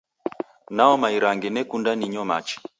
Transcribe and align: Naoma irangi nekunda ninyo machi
Naoma 0.75 1.07
irangi 1.17 1.49
nekunda 1.51 1.91
ninyo 1.95 2.21
machi 2.29 2.55